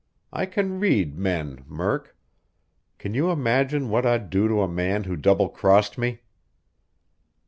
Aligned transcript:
I 0.33 0.47
can 0.47 0.79
read 0.79 1.15
men, 1.15 1.63
Murk. 1.67 2.17
Can 2.97 3.13
you 3.13 3.29
imagine 3.29 3.87
what 3.89 4.03
I'd 4.03 4.31
do 4.31 4.47
to 4.47 4.61
a 4.63 4.67
man 4.67 5.03
who 5.03 5.15
double 5.15 5.47
crossed 5.47 5.95
me?" 5.95 6.21